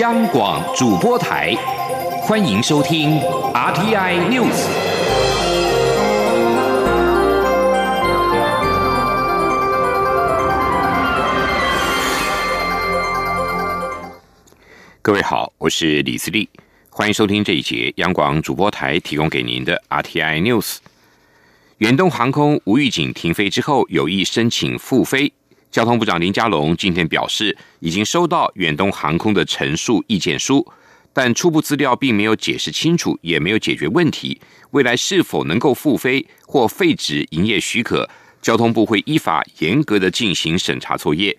[0.00, 1.54] 央广主播台，
[2.20, 3.18] 欢迎收听
[3.54, 4.66] RTI News。
[15.00, 16.46] 各位好，我是李思利，
[16.90, 20.76] 欢迎收听这一节央广主播台提供给您的 RTI News。
[21.78, 25.32] 远东航空无预警停飞之后，有意申请复飞。
[25.76, 30.66] 交通部长林佳龙今天表示，已经收到远东航空的陈述意见书，
[31.12, 34.40] 但初步资料并没有解释清楚，也没有解决问题。
[34.70, 38.08] 未来是否能够复飞或废止营业许可，
[38.40, 41.36] 交通部会依法严格的进行审查作业。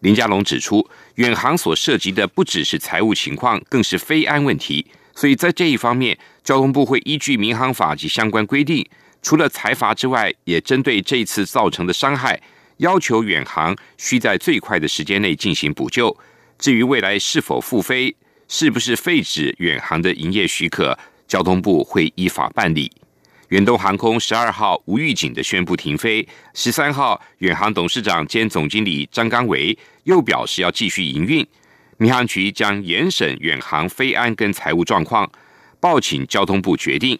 [0.00, 8.88] 林佳龙指出，远航所涉及的不只是财务情况，更是飞安问题，所以在这一方面，交通部会依据民航法及相关规定，
[9.20, 12.40] 除了财罚之外，也针对这次造成的伤害。
[12.78, 16.16] 要求远航需在最快的时间内进行补救。
[16.58, 18.14] 至于未来是否复飞，
[18.48, 20.98] 是不是废止远航的营业许可，
[21.28, 22.90] 交通部会依法办理。
[23.48, 31.46] 远东航空十二号无预警的宣布停飞，十三号远航董事长兼总经理张刚维又表示要继续营运。
[31.96, 35.30] 民航局将严审远航飞安跟财务状况，
[35.80, 37.18] 报请交通部决定。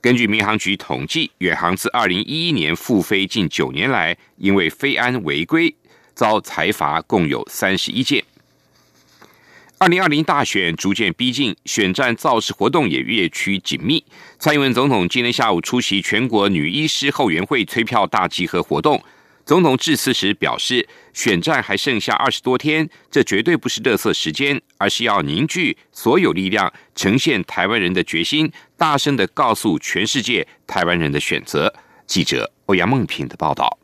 [0.00, 5.74] 根据民航局统计，远航自二零一一年复飞近九年来，因为飞安违规
[6.14, 8.24] 遭裁罚共有三十一件。
[9.76, 14.02] 二零二零大选逐渐逼近，选战造势活动也越趋紧密。
[14.38, 19.02] 蔡英文总统今天下午出席全国女医师后援会催票大集合活动。
[19.50, 31.74] 总统致辞时表示，选战还剩下二十多天，这绝对不是乐色时间，而是要凝聚所有力量，呈现台湾人的决心，大声的告诉全世界台湾人的选择。
[32.06, 33.79] 记者欧阳梦平的报道。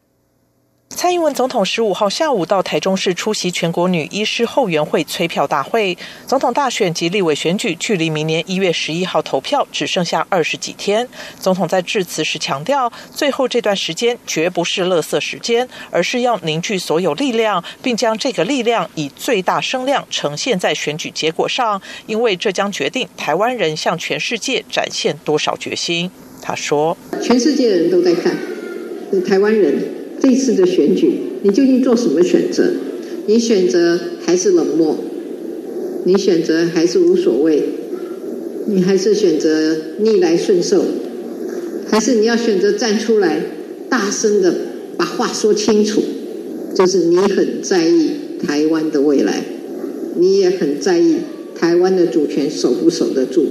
[0.89, 5.97] 蔡英文总统十五号下午到台中市出席全国女医师后援会催票大会。
[6.27, 11.06] 总统大选及立委选举距离明年一月十一号投票只剩下二十几天。
[11.39, 26.11] 总统在致辞时强调，最后这段时间绝不是乐色时间，而是要凝聚所有力量，并将这个力量以最大声量呈现在选举结果上，因为这将决定台湾人向全世界展现多少决心。
[26.41, 28.34] 他说：“全世界的人都在看
[29.28, 32.72] 台湾人。”这次的选举，你究竟做什么选择？
[33.26, 34.97] 你选择还是冷漠？
[36.03, 37.62] 你选择还是无所谓？
[38.66, 40.82] 你还是选择逆来顺受？
[41.87, 43.41] 还是你要选择站出来，
[43.88, 44.53] 大声的
[44.97, 46.03] 把话说清楚？
[46.75, 48.10] 就是你很在意
[48.44, 49.44] 台湾的未来，
[50.16, 51.19] 你也很在意
[51.54, 53.47] 台湾的主权守不守得住？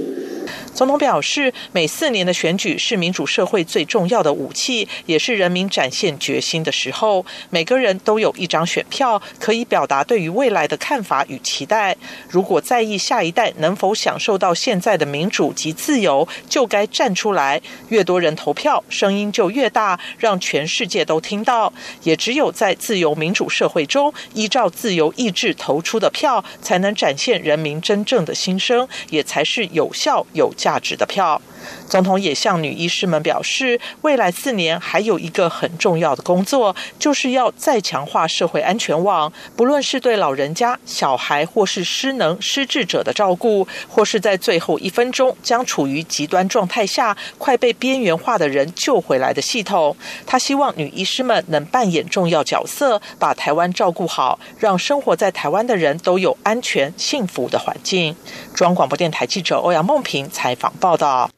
[0.76, 7.24] 总统表示，每四年的选举是民主社会最重要的武器，也是人民展现决心的时候。
[7.48, 11.96] 每个人都有一张选票，可以表达对于未来的看法与期待。
[12.28, 17.62] 如果在意下一代能否享受到现在的民主及自由，就该站出来。
[17.88, 21.72] 越多人投票，声音就越大，让全世界都听到。
[22.02, 30.52] 也只有在自由民主社会中，依照自由意志投出的票，才能展现人民真正的心声，也才是有效有。
[30.66, 31.40] 价值的票。
[31.88, 39.32] 总统也向女医师们表示，未来四年还有一个很重要的工作，就是要再强化社会安全网。
[39.56, 49.96] 不论是对老人家、小孩，或是失能、失智者的照顾，或是在最后一分钟将处于极端状态下、快被边缘化的人救回来的系统。
[50.26, 58.16] 他希望女医师们能扮演重要角色，把台湾照顾好，让生活在台湾的人都有安全、幸福的环境。
[58.54, 61.30] 中央广播电台记者欧阳梦平采访报道。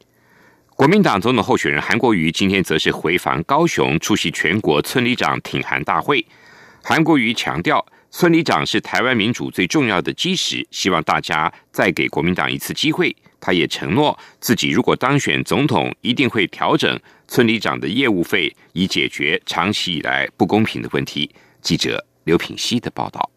[0.78, 6.24] 国民党总统候选人韩国瑜今天则是回访高雄，出席全国村里长挺韩大会。
[6.84, 13.14] 韩国瑜强调，村里长是台湾民主最重要的基石，希望大家再给国民党一次机会。
[13.40, 16.96] 他也承诺，自己如果当选总统，一定会调整
[17.26, 21.28] 村里长的业务费，以解决长期以来不公平的问题。
[21.60, 23.28] 记者刘品希的报道。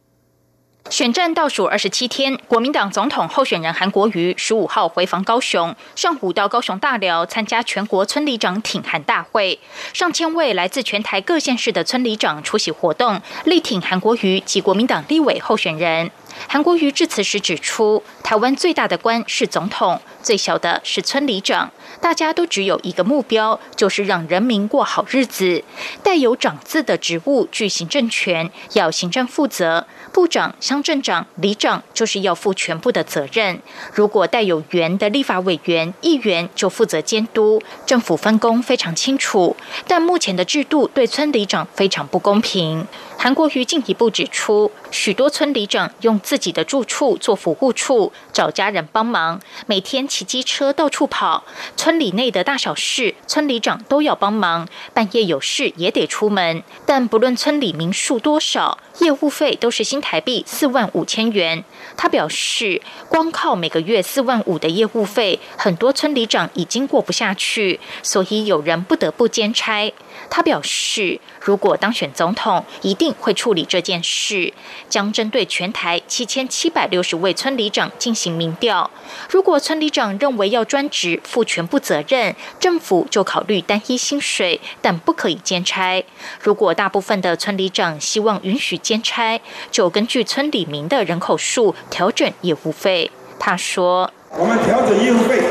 [0.89, 9.59] 选战倒数二十七天，国民党总统候选人韩国瑜十五号回访高雄，上午到高雄大寮参加全国村里长挺韩大会，
[9.93, 16.11] 上千位来自全台各县市的村里长出席活动，力挺韩国瑜及国民党立委候选人。
[16.47, 25.63] 韩国瑜致辞时指出，台湾最大的官是总统，最小的是村里长，大家都只有一个目标，就是让人民过好日子。
[26.01, 29.85] 带有长字的职务具行政权，要行政负责。
[30.11, 33.59] 部长、乡镇长、里长就是要负全部的责任。
[33.93, 39.55] 如果带有员的立法委员、议员就负责监督，政府分工非常清楚。
[39.87, 42.85] 但目前的制度对村里长非常不公平。
[43.23, 51.43] 韩国瑜进一步指出，许多村里长用自己的住处做服务处，找家人帮忙，每天骑机车到处跑，
[51.77, 56.63] 村里内的大小事，村里长都要帮忙，半夜有事也得出门。
[56.87, 61.63] 但不论村里民数多少，业务费都是新台币四万五千元。
[61.95, 69.93] 他表示，光靠每个月四万五的业务费，很多村里长已经过不下去，所以有人不得不兼差。
[70.29, 74.53] 他表示，如果当选总统，一定会处理这件事，
[74.87, 78.89] 将针对全台七千七百六十位村里长进行民调。
[79.29, 86.03] 如果村里长认为要专职负全部责任，政府就考虑单一薪水，但不可以兼差。
[86.39, 93.11] 如果大部分的村里长希望允许兼差，就根据村里民的人口数调整业务费。
[93.39, 95.41] 他说：“我们调整业务费，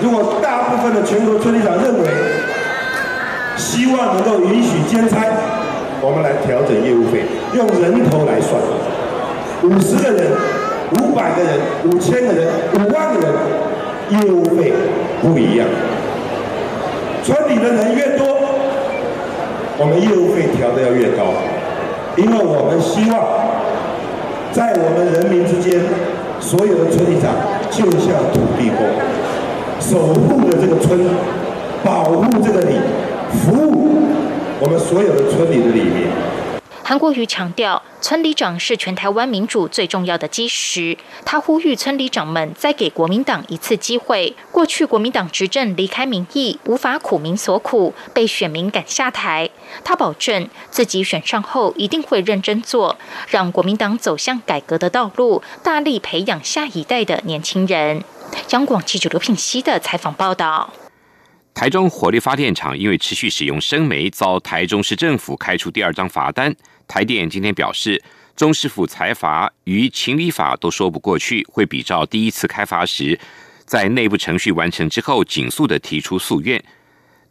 [0.00, 2.08] 如果大部分的全国村里长认为。”
[3.56, 5.26] 希望能够允许兼差，
[6.00, 7.24] 我们来调整业务费，
[7.54, 8.60] 用人头来算，
[9.62, 10.32] 五十个人、
[11.00, 13.30] 五百个人、五千个人、五万个人，
[14.10, 14.72] 业务费
[15.22, 15.66] 不一样。
[17.22, 18.26] 村里的人越多，
[19.78, 21.32] 我们业务费调的要越高，
[22.16, 23.22] 因为我们希望
[24.52, 25.80] 在我们人民之间，
[26.40, 27.32] 所有的村长
[27.70, 28.84] 就像土地公，
[29.80, 31.00] 守护着这个村，
[31.82, 32.76] 保护这个里。
[33.34, 34.02] 服务
[34.60, 36.10] 我们所有的村里的里面。
[36.86, 40.98] 韩国瑜强调，村里长是全台湾民主最重要的基石。
[41.24, 44.36] 他呼吁村里长们再给国民党一次机会。
[44.52, 49.48] 过去国民党执政离开民意，无法苦民所苦，被选民赶下台。
[49.82, 52.98] 他保证自己选上后一定会认真做，
[53.28, 58.04] 让国民党走向改革的道路，大力培养下一代的年轻人。
[58.50, 60.70] 央广记者刘品熙的采访报道。
[61.54, 66.52] 台中火力发电厂因为持续使用生煤，遭台中市政府开出第二张罚单。
[66.88, 68.02] 台电今天表示，
[68.34, 73.18] 中市府裁罚与情理法都说不过去，会比照第一次开罚时，
[73.64, 76.62] 在内部程序完成之后，紧速的提出诉愿。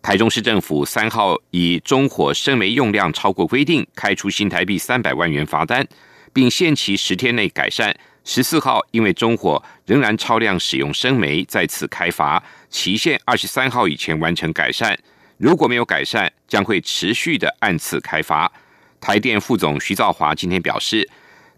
[0.01, 5.85] 台中市政府三号以中火生煤用量超过规定，开出新台币三百万元罚单，
[6.31, 7.93] 并限期十天内改善。
[8.25, 12.41] 十四号，因为中火仍然超量使用生煤，再次开罚，
[12.73, 14.97] 期限二十三号以前完成改善。
[15.37, 18.51] 如果没有改善，将会持续的按次开罚。
[18.99, 21.07] 台电副总徐兆华今天表示，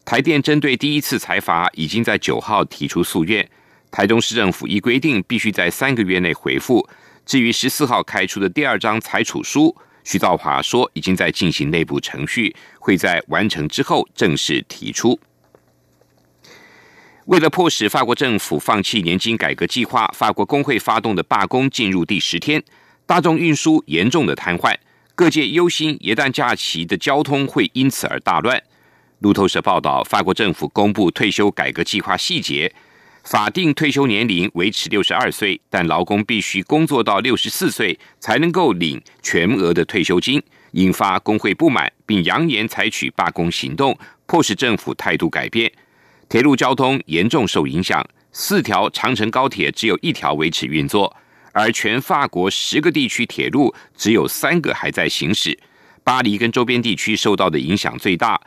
[0.04, 3.50] 台电针对第一次裁罚，已经在九号提出诉愿，
[3.90, 6.86] 台中市政府依规定必须在三个月内回复。
[7.26, 9.74] 至于十四号开出的第二张裁处书，
[10.04, 15.18] 徐兆华说已经在进行内部程序，会在完成之后正式提出。
[17.26, 22.64] 为了迫使法国政府放弃年金改革计划，法国工会发动的罢工进入第十天，
[23.08, 24.76] 大众运输严重的瘫痪，
[25.16, 28.62] 各界忧心元旦假期的交通会因此而大乱。
[29.20, 32.72] 路透社报道，法国政府公布退休改革计划细节，
[33.24, 40.40] 法定退休年龄维持六十二岁，但劳工必须工作到六十四岁才能够领全额的退休金，
[40.74, 43.98] 引发工会不满，并扬言采取罢工行动，
[44.28, 45.72] 迫使政府态度改变。
[46.36, 51.16] 铁路交通严重受影响，四条长城高铁只有一条维持运作，
[51.54, 55.58] 而全法国十个地区铁路只有三个还在行驶。
[56.04, 58.38] 巴黎跟周边地区受到的影响最大，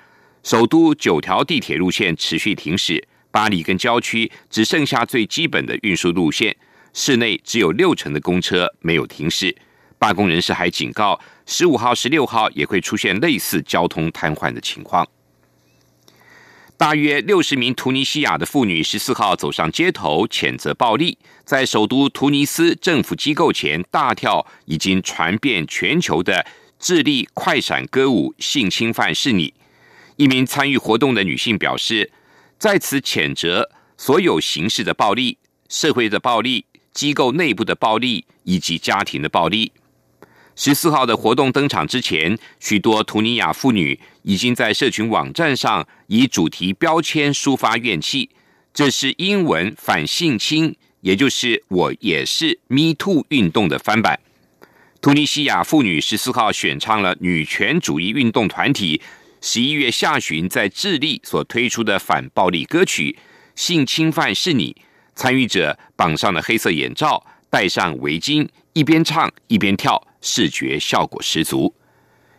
[0.43, 6.54] 首都九条地铁路线持续停驶，巴黎跟郊区只剩下最基本的运输路线，
[6.92, 9.57] 市内只有六成的公车没有停驶。
[9.99, 15.09] 罢工人士还警告，十五号、十六号也会出现类似交通瘫痪的情况。
[16.78, 26.47] 大约六十名突尼西亚的妇女十四号走上街头，谴责暴力，在首都突尼斯政府机构前大跳已经传遍全球的
[26.78, 28.32] 智利快闪歌舞。
[28.38, 29.52] 性侵犯是你。
[30.14, 32.12] 一名参与活动的女性表示，
[32.61, 39.73] 在此谴责所有形式的暴力、社会的暴力、机构内部的暴力以及家庭的暴力。
[40.61, 48.29] 十四号的活动登场之前，许多图尼亚妇女已经在社群网站上以主题标签抒发怨气。
[48.75, 54.19] 这是英文反性侵，也就是“我也是 Me Too” 运动的翻版。
[55.00, 59.00] 突尼西亚妇女十四号选唱了女权主义运动团体
[59.41, 63.17] 十一月下旬在智利所推出的反暴力歌曲
[63.55, 64.73] 《性侵犯是你》。
[65.15, 70.05] 参与者绑上了黑色眼罩，戴上围巾，一边唱一边跳。
[70.21, 71.75] 视觉效果十足。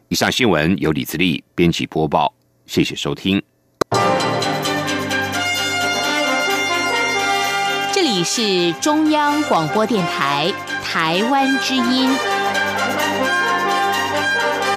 [0.08, 2.34] 以上新闻由李自立编辑播报，
[2.66, 3.42] 谢谢收听。
[7.92, 10.52] 这里是中央广播电台
[10.84, 12.39] 台湾之音。